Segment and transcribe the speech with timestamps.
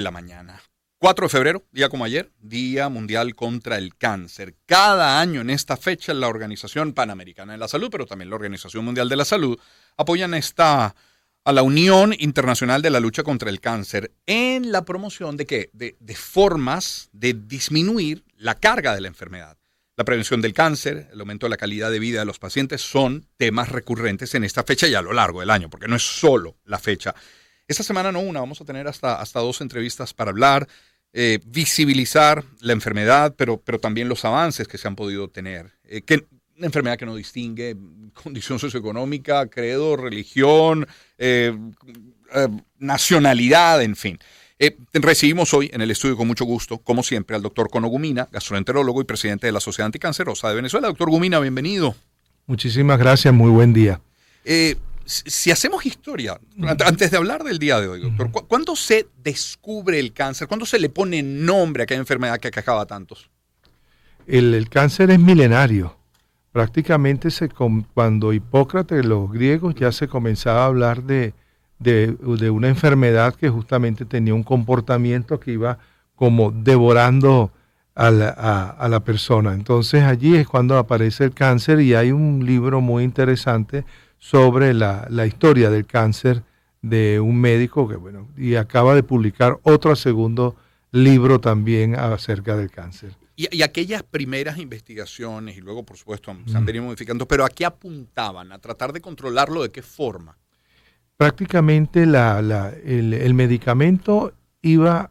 [0.00, 0.60] la mañana.
[0.98, 4.56] 4 de febrero, día como ayer, Día Mundial contra el Cáncer.
[4.66, 8.84] Cada año en esta fecha la Organización Panamericana de la Salud, pero también la Organización
[8.84, 9.58] Mundial de la Salud,
[9.96, 10.94] apoyan esta
[11.42, 15.70] a la Unión Internacional de la Lucha contra el Cáncer en la promoción de qué?
[15.72, 19.56] De, de formas de disminuir la carga de la enfermedad.
[19.96, 23.26] La prevención del cáncer, el aumento de la calidad de vida de los pacientes son
[23.36, 26.56] temas recurrentes en esta fecha y a lo largo del año, porque no es solo
[26.64, 27.14] la fecha.
[27.70, 30.66] Esta semana no una, vamos a tener hasta, hasta dos entrevistas para hablar,
[31.12, 35.70] eh, visibilizar la enfermedad, pero, pero también los avances que se han podido tener.
[35.84, 36.26] Eh, que,
[36.56, 37.76] una enfermedad que no distingue
[38.12, 40.84] condición socioeconómica, credo, religión,
[41.16, 41.56] eh,
[42.80, 44.18] nacionalidad, en fin.
[44.92, 49.00] recibimos hoy en el estudio con mucho gusto, como siempre, al doctor Cono Gumina, gastroenterólogo
[49.00, 50.88] y presidente de la Sociedad Anticancerosa de Venezuela.
[50.88, 51.94] Doctor Gumina, bienvenido.
[52.46, 54.00] Muchísimas gracias, muy buen día
[55.10, 56.40] si hacemos historia,
[56.86, 60.46] antes de hablar del día de hoy, doctor, ¿cuándo se descubre el cáncer?
[60.46, 63.28] ¿Cuándo se le pone nombre a aquella enfermedad que acaba a tantos?
[64.26, 65.96] El, cáncer es milenario.
[66.52, 71.34] Prácticamente se, cuando Hipócrates, los griegos, ya se comenzaba a hablar de,
[71.78, 72.16] de,
[72.50, 75.78] una enfermedad que justamente tenía un comportamiento que iba
[76.14, 77.50] como devorando
[77.94, 79.54] a la, a la persona.
[79.54, 83.84] Entonces allí es cuando aparece el cáncer y hay un libro muy interesante
[84.20, 86.44] sobre la, historia del cáncer
[86.82, 90.54] de un médico que, bueno, y acaba de publicar otro segundo
[90.92, 93.16] libro también acerca del cáncer.
[93.34, 97.64] Y, aquellas primeras investigaciones, y luego, por supuesto, se han venido modificando, pero ¿a qué
[97.64, 98.52] apuntaban?
[98.52, 100.36] ¿A tratar de controlarlo de qué forma?
[101.16, 105.10] Prácticamente la, el, medicamento iba a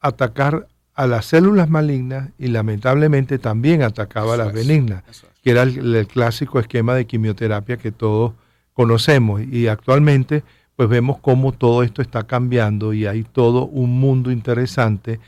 [0.00, 5.02] atacar a las células malignas y lamentablemente también atacaba a las benignas
[5.44, 8.32] que era el, clásico esquema de quimioterapia que todos
[8.72, 9.42] conocemos.
[9.42, 10.42] Y actualmente
[10.74, 15.20] pues vemos cómo todo esto está cambiando y hay todo un mundo interesante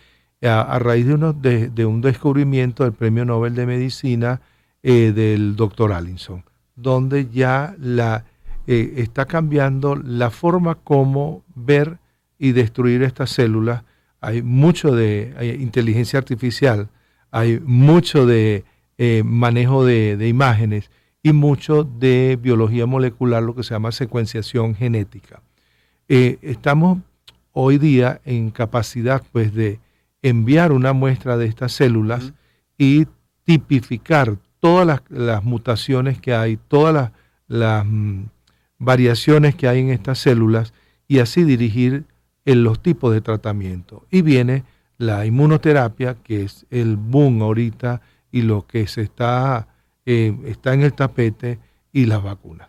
[0.43, 4.41] a, raíz de, uno, de, un descubrimiento del Premio Nobel de Medicina
[4.83, 6.45] eh, del doctor Allinson,
[6.75, 8.25] donde ya la,
[8.67, 11.99] eh, está cambiando la forma como ver
[12.39, 13.85] y destruir estas células.
[14.21, 16.89] Hay mucho de inteligencia artificial,
[17.31, 18.65] hay mucho de
[18.99, 20.91] eh, manejo de, imágenes
[21.23, 25.43] y mucho de biología molecular, lo que se llama secuenciación genética.
[26.09, 26.99] Eh, estamos
[27.53, 29.81] hoy día en capacidad pues, de
[30.23, 32.33] enviar una muestra de estas células
[32.79, 33.07] y
[33.45, 37.13] tipificar todas las, mutaciones que hay, todas
[37.49, 38.25] las, mm,
[38.79, 40.73] variaciones que hay en estas células
[41.09, 42.05] y así dirigir
[42.45, 44.05] en los tipos de tratamiento.
[44.11, 44.65] Y viene
[44.99, 48.01] la inmunoterapia, que es el boom ahorita
[48.37, 49.67] y lo que se está,
[50.05, 51.59] eh, está en el tapete
[51.91, 52.69] y las vacunas.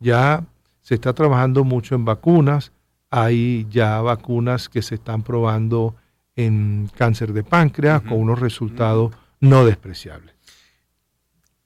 [0.00, 0.44] Ya
[0.82, 2.72] se está trabajando mucho en vacunas,
[3.08, 5.96] hay ya vacunas que se están probando
[6.36, 10.34] en cáncer de páncreas con unos resultados no despreciables.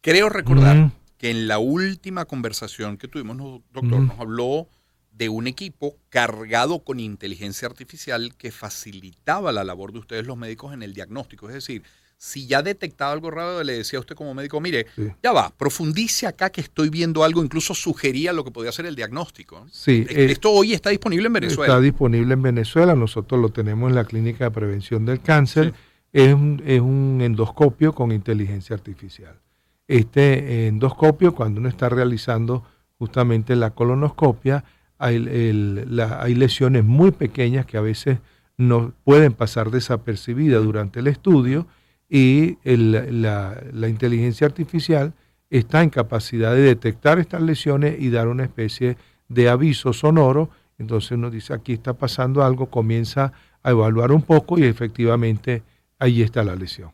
[0.03, 3.37] Creo recordar que en la última conversación que tuvimos,
[3.73, 4.69] doctor, nos habló
[5.11, 10.73] de un equipo cargado con inteligencia artificial que facilitaba la labor de ustedes los médicos
[10.73, 11.49] en el diagnóstico.
[11.49, 11.83] Es decir,
[12.23, 14.87] si ya detectaba algo raro, le decía a usted como médico, mire,
[15.21, 18.95] ya va, profundice acá que estoy viendo algo, incluso sugería lo que podía ser el
[18.95, 19.67] diagnóstico.
[19.73, 21.73] Sí, e, Esto hoy está disponible en Venezuela.
[21.75, 25.75] Está disponible en Venezuela, nosotros lo tenemos en la Clínica de Prevención del Cáncer.
[26.13, 29.41] Es, un, es un endoscopio con inteligencia artificial.
[29.89, 32.65] Este endoscopio, cuando uno está realizando
[33.01, 34.63] justamente la colonoscopia,
[34.97, 38.19] hay, hay lesiones muy pequeñas que a veces
[38.57, 41.67] no pueden pasar desapercibidas durante el estudio
[42.15, 45.15] y la, inteligencia artificial
[45.49, 50.51] está en capacidad de detectar estas lesiones y dar una especie de aviso sonoro.
[50.77, 55.63] Entonces uno dice, aquí está pasando algo, comienza a evaluar un poco y efectivamente
[55.99, 56.93] ahí está la lesión.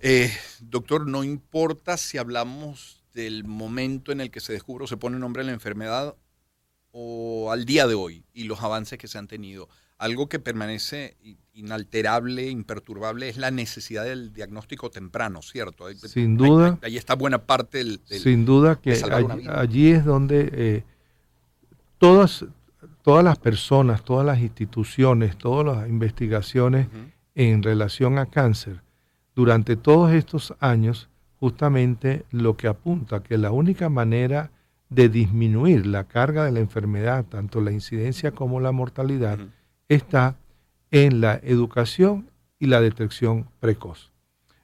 [0.00, 4.96] Eh, doctor, no importa si hablamos del momento en el que se descubre o se
[4.96, 6.16] pone nombre a la enfermedad
[6.90, 9.68] o al día de hoy y los avances que se han tenido.
[9.98, 11.16] Algo que permanece
[11.54, 15.86] inalterable, imperturbable, es la necesidad del diagnóstico temprano, ¿cierto?
[15.94, 16.78] Sin duda.
[16.82, 18.00] Ahí, está buena parte del...
[18.06, 18.92] sin duda que
[19.48, 20.84] allí, es donde eh,
[21.96, 22.44] todas,
[23.02, 26.88] todas las personas, todas las instituciones, todas las investigaciones
[27.34, 28.82] en relación a cáncer,
[29.34, 31.08] durante todos estos años,
[31.40, 34.50] justamente lo que apunta que la única manera
[34.88, 39.38] de disminuir la carga de la enfermedad, tanto la incidencia como la mortalidad,
[39.88, 40.36] está
[40.90, 44.12] en la educación y la detección precoz.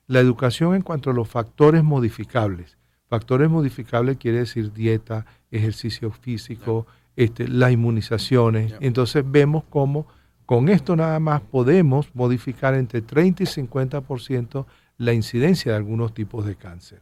[0.06, 2.76] La educación en cuanto a los factores modificables.
[3.08, 6.86] Factores modificables quiere decir dieta, ejercicio físico,
[7.16, 8.74] este, las inmunizaciones.
[8.80, 10.06] Entonces vemos cómo
[10.44, 14.66] Con esto nada más podemos modificar entre 30 y 50%
[14.98, 17.00] la incidencia de algunos tipos de cáncer.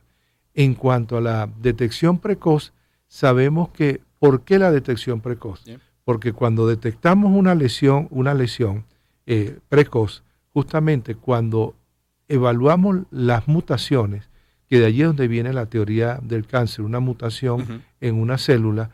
[0.54, 2.72] En cuanto a la detección precoz,
[3.08, 5.64] sabemos que ¿por qué la detección precoz?
[6.04, 8.84] Porque cuando detectamos una lesión, una lesión
[9.26, 11.74] eh, precoz, justamente cuando
[12.28, 14.28] evaluamos las mutaciones,
[14.66, 18.90] que de allí es donde viene la teoría del cáncer, una mutación en una célula,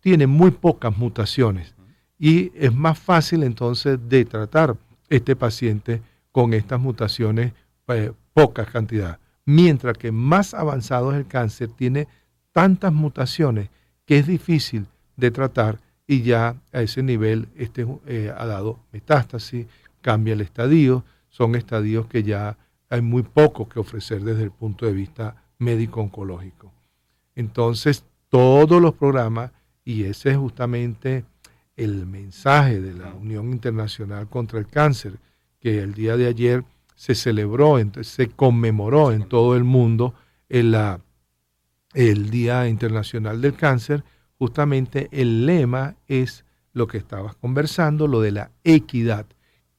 [0.00, 1.74] tiene muy pocas mutaciones.
[2.18, 4.76] Y es más fácil entonces de tratar
[5.08, 6.02] este paciente
[6.32, 7.52] con estas mutaciones,
[7.88, 9.18] eh, pocas cantidades.
[9.46, 12.06] Mientras que más avanzado es el cáncer, tiene
[12.52, 13.70] tantas mutaciones
[14.04, 14.86] que es difícil
[15.16, 15.80] de tratar
[16.10, 19.68] y ya a ese nivel este, eh, ha dado metástasis,
[20.00, 22.58] cambia el estadio, son estadios que ya
[22.88, 26.72] hay muy poco que ofrecer desde el punto de vista médico-oncológico.
[27.36, 29.52] Entonces, todos los programas,
[29.84, 31.24] y ese es justamente
[31.76, 35.12] el mensaje de la Unión Internacional contra el Cáncer,
[35.60, 36.64] que el día de ayer
[36.96, 40.14] se celebró, se conmemoró en todo el mundo
[40.48, 40.76] el,
[41.94, 44.02] el Día Internacional del Cáncer,
[44.40, 49.26] justamente el lema es lo que estabas conversando, lo de la equidad,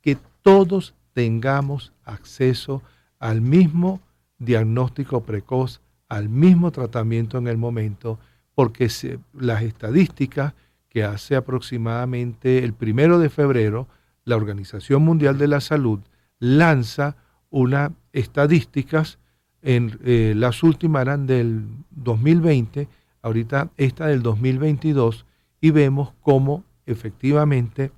[0.02, 2.84] que todos tengamos acceso
[3.18, 4.02] al mismo
[4.38, 8.20] diagnóstico precoz, al mismo tratamiento en el momento,
[8.54, 8.88] porque
[9.34, 10.54] las estadísticas
[10.90, 13.88] que hace aproximadamente el primero de febrero,
[14.26, 16.02] la Organización Mundial de la Salud
[16.38, 17.16] lanza
[17.50, 19.18] unas estadísticas,
[19.64, 22.88] en, eh, las últimas eran del 2020,
[23.22, 25.26] ahorita esta del 2022,
[25.60, 27.92] y vemos cómo efectivamente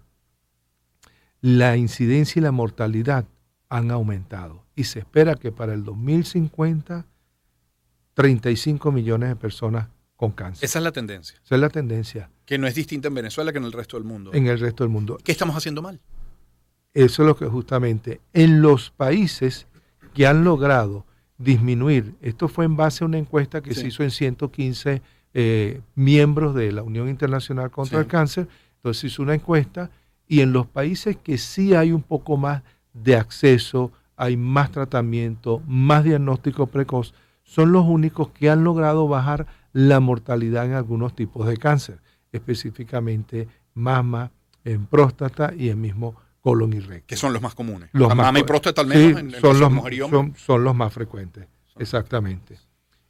[1.42, 3.26] la incidencia y la mortalidad
[3.70, 4.64] han aumentado.
[4.76, 7.06] Y se espera que para el 2050,
[8.14, 10.66] 35 millones de personas con cáncer.
[10.66, 11.40] Esa es la tendencia.
[11.44, 12.30] Esa es la tendencia.
[12.46, 14.32] Que no es distinta en Venezuela que en el resto del mundo.
[14.34, 15.18] En el resto del mundo.
[15.24, 16.00] ¿Qué estamos haciendo mal?
[16.94, 19.68] Eso es lo que justamente en los países
[20.14, 21.06] que han logrado
[21.38, 25.02] disminuir, esto fue en base a una encuesta que se hizo en 115
[25.34, 29.90] eh, miembros de la Unión Internacional contra el Cáncer, entonces se hizo una encuesta
[30.28, 32.64] y en los países que sí hay un poco más
[32.94, 37.14] de acceso, hay más tratamiento, más diagnóstico precoz,
[37.44, 42.00] son los únicos que han logrado bajar la mortalidad en algunos tipos de cáncer,
[42.32, 44.32] específicamente mama,
[44.64, 47.08] en próstata y en mismo colon y recto.
[47.08, 47.90] Que son los más comunes.
[47.94, 51.48] Los mama y próstata al menos en, son, los, son, son, los más frecuentes,
[51.78, 52.60] exactamente.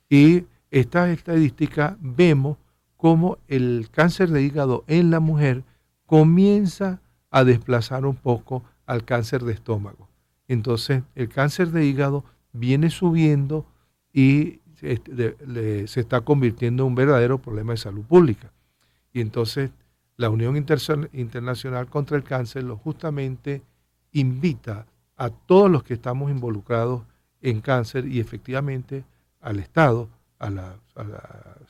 [0.08, 2.58] Y esta estadística vemos
[2.96, 5.64] cómo el cáncer de hígado en la mujer
[6.06, 7.02] comienza
[7.32, 10.08] a desplazar un poco al cáncer de estómago.
[10.48, 13.66] Entonces, el cáncer de hígado viene subiendo
[14.14, 18.52] y se está convirtiendo en un verdadero problema de salud pública.
[19.12, 19.72] Y entonces,
[20.18, 23.62] la Unión Internacional contra el Cáncer lo justamente
[24.12, 24.86] invita
[25.18, 27.04] a todos los que estamos involucrados
[27.42, 29.04] en cáncer y efectivamente
[29.42, 30.76] al Estado, a la,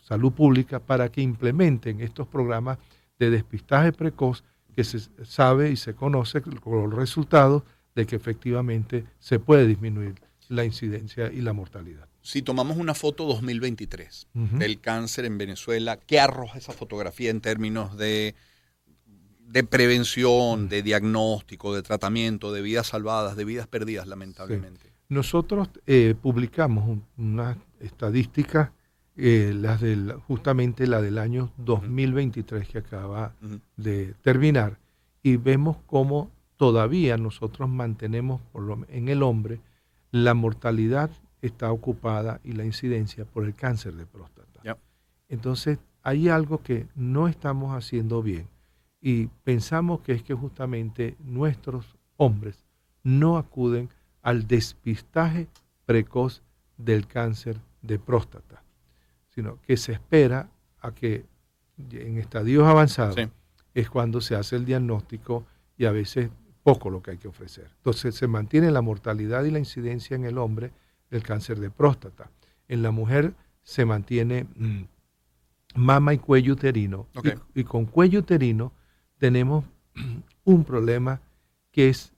[0.01, 2.77] salud pública, para que implementen estos programas
[3.17, 4.43] de despistaje precoz
[4.75, 7.63] que se sabe y se conoce con los resultados
[7.95, 10.15] de que efectivamente se puede disminuir
[10.53, 12.07] la incidencia y la mortalidad.
[12.21, 17.97] Si tomamos una foto 2023 del cáncer en Venezuela, ¿qué arroja esa fotografía en términos
[17.97, 18.35] de,
[19.39, 24.93] de prevención, de diagnóstico, de tratamiento, de vidas salvadas, de vidas perdidas, lamentablemente?
[25.09, 28.71] Nosotros eh, publicamos una estadística
[29.15, 33.33] eh, las del, justamente la del año 2023 que acaba
[33.75, 34.79] de terminar,
[35.21, 39.59] y vemos cómo todavía nosotros mantenemos por lo, en el hombre
[40.13, 41.09] la mortalidad
[41.41, 44.77] está ocupada y la incidencia por el cáncer de próstata.
[45.27, 48.47] Entonces, hay algo que no estamos haciendo bien
[49.01, 52.63] y pensamos que es que justamente nuestros hombres
[53.03, 53.89] no acuden
[54.21, 55.47] al despistaje
[55.85, 56.41] precoz
[56.77, 58.63] del cáncer de próstata
[59.33, 61.25] sino que se espera a que
[61.91, 63.17] en estadios avanzados
[63.73, 65.45] es cuando se hace el diagnóstico
[65.77, 66.29] y a veces
[66.63, 67.69] poco lo que hay que ofrecer.
[67.77, 70.71] Entonces se mantiene la mortalidad y la incidencia en el hombre
[71.09, 72.29] del cáncer de próstata.
[72.67, 74.83] En la mujer se mantiene mm,
[75.75, 77.07] mama y cuello uterino.
[77.53, 78.71] Y, y, con cuello uterino
[79.17, 79.65] tenemos
[80.43, 81.21] un problema
[81.71, 82.13] que es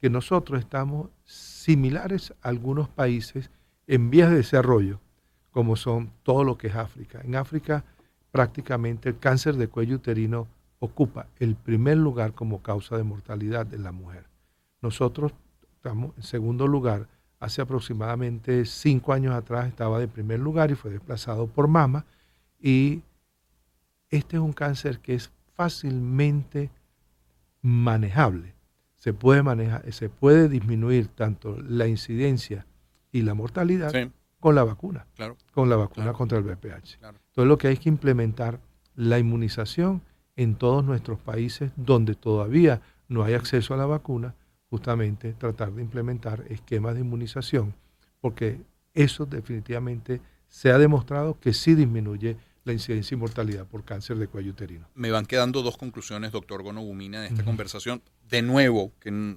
[0.00, 3.50] que nosotros estamos similares a algunos países
[3.86, 5.00] en vías de desarrollo
[5.52, 7.20] como son todo lo que es África.
[7.22, 7.84] En África
[8.32, 10.48] prácticamente el cáncer de cuello uterino
[10.82, 14.24] ocupa el primer lugar como causa de mortalidad de la mujer.
[14.80, 15.32] Nosotros
[15.76, 17.06] estamos en segundo lugar.
[17.38, 22.04] Hace aproximadamente cinco años atrás estaba de primer lugar y fue desplazado por mama.
[22.58, 23.02] Y
[24.10, 26.68] este es un cáncer que es fácilmente
[27.60, 28.52] manejable.
[28.96, 32.66] Se puede, manejar, se puede disminuir tanto la incidencia
[33.12, 33.92] y la mortalidad
[34.40, 35.06] con la vacuna,
[35.52, 36.98] con la vacuna contra el VPH.
[37.00, 38.58] Entonces lo que hay que implementar
[38.96, 40.02] la inmunización
[40.36, 44.34] en todos nuestros países donde todavía no hay acceso a la vacuna,
[44.70, 47.74] justamente tratar de implementar esquemas de inmunización,
[48.20, 48.60] porque
[48.94, 54.28] eso definitivamente se ha demostrado que sí disminuye la incidencia y mortalidad por cáncer de
[54.28, 54.88] cuello uterino.
[54.94, 58.02] Me van quedando dos conclusiones, doctor Gonogumina, de esta conversación.
[58.28, 59.36] De nuevo, que,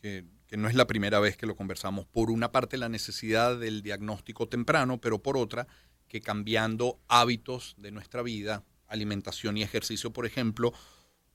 [0.00, 0.24] que,
[0.56, 2.06] no es la primera vez que lo conversamos.
[2.06, 5.66] Por una parte, la necesidad del diagnóstico temprano, pero por otra,
[6.08, 10.72] que cambiando hábitos de nuestra vida, alimentación y ejercicio, por ejemplo,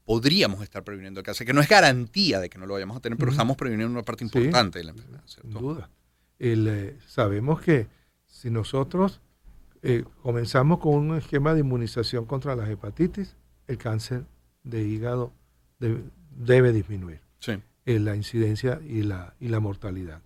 [0.06, 3.00] podríamos estar previniendo el cáncer, que no es garantía de que no lo vayamos a
[3.00, 5.24] tener, pero estamos previniendo una parte importante de la enfermedad.
[5.26, 5.90] Sin duda.
[6.40, 7.88] Eh, sabemos que
[8.26, 9.22] si nosotros
[9.84, 13.36] eh, comenzamos con un esquema de inmunización contra las hepatitis,
[13.68, 14.26] el cáncer
[14.64, 15.34] de hígado
[15.80, 17.22] debe, disminuir.
[17.86, 20.22] Eh, la incidencia y la, y la mortalidad.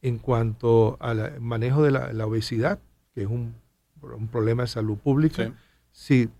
[0.00, 2.78] En cuanto al manejo de la, obesidad,
[3.14, 3.54] que es un,
[4.30, 5.52] problema de salud pública,
[5.92, 6.30] si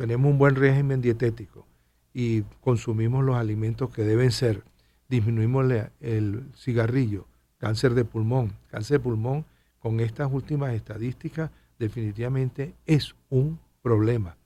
[0.00, 1.66] tenemos un buen régimen dietético
[2.14, 4.64] y consumimos los alimentos que deben ser,
[5.10, 7.26] disminuimos el cigarrillo,
[7.58, 9.44] cáncer de pulmón, cáncer de pulmón
[9.78, 14.38] con estas últimas estadísticas definitivamente es un problema.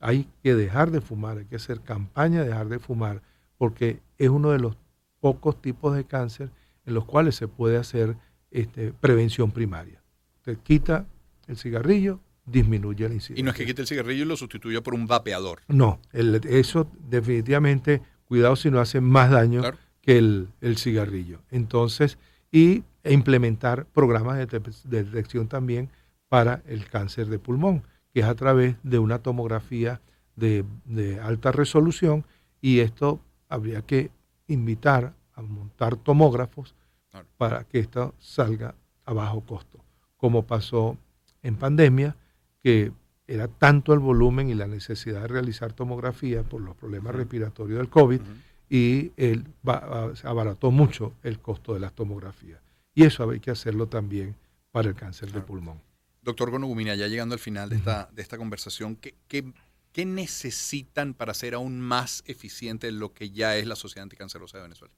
[0.00, 3.20] Hay que dejar de fumar, hay que hacer campaña de dejar de fumar,
[3.58, 4.78] porque es uno de los
[5.20, 6.48] pocos tipos de cáncer
[6.86, 8.16] en los cuales se puede hacer
[8.50, 10.02] este, prevención primaria.
[10.38, 11.04] Usted quita
[11.48, 13.40] el cigarrillo, disminuye la incidencia.
[13.40, 15.60] Y no es que quite el cigarrillo y lo sustituya por un vapeador.
[15.68, 19.62] No, eso definitivamente, cuidado si no hace más daño
[20.00, 21.42] que el, cigarrillo.
[21.50, 22.18] Entonces,
[22.50, 25.90] y e implementar programas de detección también
[26.28, 27.82] para el cáncer de pulmón,
[28.12, 30.00] que es a través de una tomografía
[30.36, 30.64] de,
[31.22, 32.24] alta resolución
[32.60, 34.10] y esto habría que
[34.46, 36.74] invitar a montar tomógrafos
[37.36, 39.84] para que esto salga a bajo costo,
[40.16, 40.96] como pasó
[41.42, 42.16] en pandemia,
[42.62, 42.92] que
[43.26, 47.88] era tanto el volumen y la necesidad de realizar tomografía por los problemas respiratorios del
[47.88, 48.20] COVID
[48.68, 49.44] y él
[50.24, 52.60] abarató mucho el costo de las tomografías.
[52.94, 54.34] Y eso hay que hacerlo también
[54.70, 55.80] para el cáncer de pulmón.
[56.22, 61.34] Doctor Gonogumina, ya llegando al final de esta, de esta conversación, ¿qué, ¿qué, necesitan para
[61.34, 64.94] ser aún más eficiente lo que ya es la Sociedad Anticancerosa de Venezuela?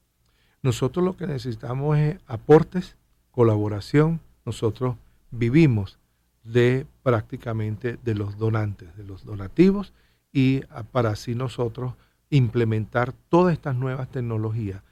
[0.63, 2.97] Nosotros lo que necesitamos es aportes,
[3.31, 4.21] colaboración.
[4.45, 4.97] Nosotros
[5.31, 5.99] vivimos
[6.45, 9.93] de prácticamente de los donantes, de los donativos,
[10.33, 10.61] y
[10.93, 11.95] para así nosotros
[12.31, 14.83] implementar todas estas nuevas tecnologías.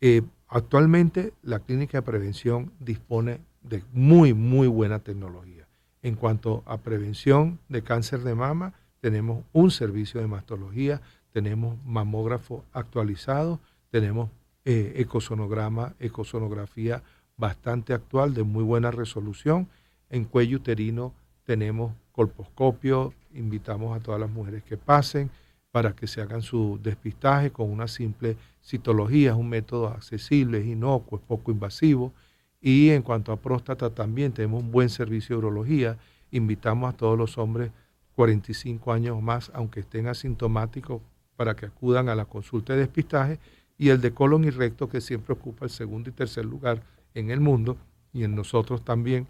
[0.00, 5.66] Eh, actualmente la clínica de prevención dispone de muy, muy buena tecnología.
[6.02, 11.00] En cuanto a prevención de cáncer de mama, tenemos un servicio de mastología,
[11.32, 13.58] tenemos mamógrafo actualizado,
[13.90, 14.30] tenemos
[14.64, 17.02] eh, ecosonograma, ecosonografía
[17.36, 19.68] bastante actual, de muy buena resolución.
[20.14, 25.28] En cuello uterino tenemos colposcopio, invitamos a todas las mujeres que pasen
[25.72, 30.66] para que se hagan su despistaje con una simple citología, es un método accesible, es
[30.66, 32.12] inocuo, es poco invasivo.
[32.60, 35.98] Y en cuanto a próstata también tenemos un buen servicio de urología.
[36.30, 37.72] Invitamos a todos los hombres
[38.14, 41.02] 45 años más, aunque estén asintomáticos,
[41.34, 43.40] para que acudan a la consulta de despistaje.
[43.76, 47.32] Y el de colon y recto, que siempre ocupa el segundo y tercer lugar en
[47.32, 47.76] el mundo,
[48.12, 49.26] y en nosotros también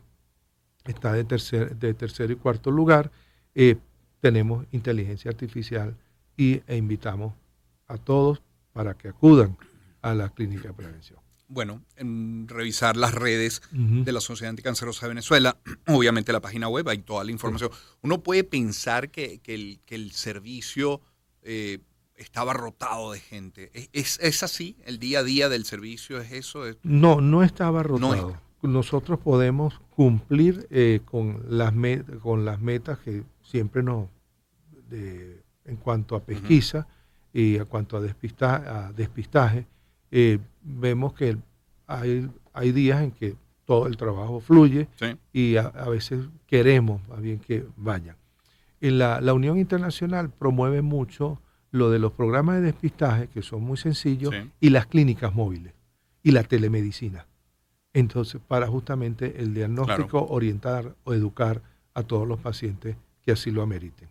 [0.85, 3.11] está de tercer, de tercer y cuarto lugar.
[3.55, 3.77] Eh,
[4.21, 5.97] tenemos inteligencia artificial
[6.37, 7.35] y, e invitamos
[7.87, 9.57] a todos para que acudan
[10.03, 15.11] a la clínica de prevención bueno, en revisar las redes de la Sociedad Anticancerosa de
[15.11, 17.71] Venezuela, obviamente la página web, hay toda la información.
[18.03, 19.41] Uno puede pensar que,
[19.89, 21.01] el, servicio
[21.43, 21.79] eh,
[22.17, 23.71] estaba rotado de gente.
[23.93, 24.77] ¿Es, así?
[24.85, 26.65] ¿El día a día del servicio es eso?
[26.83, 28.41] No, no estaba rotado.
[28.65, 31.73] Nosotros podemos cumplir eh, con, las
[32.23, 34.09] con las metas que siempre nos,
[34.91, 36.87] en cuanto a pesquisa
[37.33, 39.67] y en cuanto a, a despistaje,
[40.11, 41.37] eh, vemos que
[41.87, 44.89] hay, hay días en que todo el trabajo fluye
[45.33, 48.17] y a, veces queremos más bien que vayan.
[48.81, 51.41] En la, Unión Internacional promueve mucho
[51.71, 55.73] lo de los programas de despistaje, que son muy sencillos, y las clínicas móviles
[56.23, 57.27] y la telemedicina.
[57.95, 61.63] Entonces, para justamente el diagnóstico, orientar o educar
[61.95, 64.09] a todos los pacientes que así lo ameriten.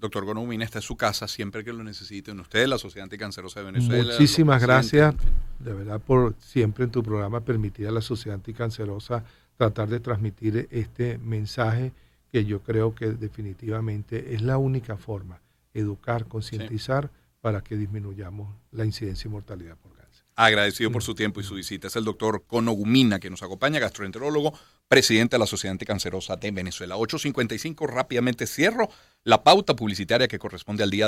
[0.00, 2.40] Doctor Gonomina, está en su casa siempre que lo necesiten.
[2.40, 4.12] Ustedes, la Sociedad Anticancerosa de Venezuela.
[4.12, 5.14] Muchísimas gracias,
[5.60, 9.24] de verdad, por siempre en tu programa permitir a la Sociedad Anticancerosa
[9.56, 11.92] tratar de transmitir este mensaje
[12.32, 15.40] que yo creo que definitivamente es la única forma,
[15.72, 17.10] educar, concientizar
[17.40, 20.01] para que disminuyamos la incidencia y mortalidad por cáncer.
[20.34, 21.88] Agradecido por su tiempo y su visita.
[21.88, 24.58] Es el doctor Cono Gumina que nos acompaña, gastroenterólogo,
[24.88, 26.96] presidente de la Sociedad Anticancerosa de Venezuela.
[26.96, 28.88] 8.55, rápidamente cierro
[29.24, 31.00] la pauta publicitaria que corresponde al día de